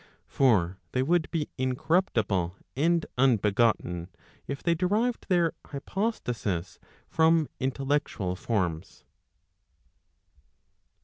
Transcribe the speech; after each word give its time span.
For 0.27 0.79
they 0.93 1.03
would 1.03 1.29
be 1.29 1.47
incorruptible 1.59 2.55
and 2.75 3.05
unbegotten, 3.19 4.07
if 4.47 4.63
they 4.63 4.73
derived 4.73 5.27
their 5.29 5.53
hypostasis 5.67 6.79
from 7.07 7.47
intellectual 7.59 8.35
forms. 8.35 9.03